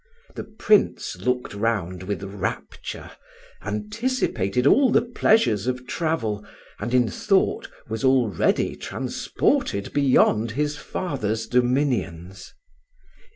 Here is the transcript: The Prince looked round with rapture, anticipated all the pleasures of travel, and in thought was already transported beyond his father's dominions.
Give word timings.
The 0.33 0.45
Prince 0.45 1.15
looked 1.17 1.53
round 1.53 2.01
with 2.01 2.23
rapture, 2.23 3.11
anticipated 3.61 4.65
all 4.65 4.89
the 4.89 5.03
pleasures 5.03 5.67
of 5.67 5.85
travel, 5.85 6.43
and 6.79 6.91
in 6.91 7.07
thought 7.07 7.69
was 7.87 8.03
already 8.03 8.75
transported 8.75 9.93
beyond 9.93 10.49
his 10.57 10.75
father's 10.75 11.45
dominions. 11.45 12.51